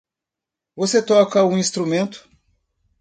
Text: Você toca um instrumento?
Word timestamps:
Você 0.75 0.99
toca 0.99 1.45
um 1.45 1.59
instrumento? 1.59 2.27